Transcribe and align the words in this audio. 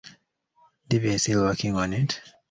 Divya 0.89 1.11
is 1.13 1.21
still 1.21 1.43
working 1.43 1.75
on 1.75 1.93
it. 1.93 2.19